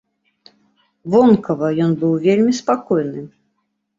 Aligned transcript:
Вонкава 1.15 1.69
ён 1.85 1.91
быў 2.03 2.13
вельмі 2.25 2.53
спакойны. 2.63 3.21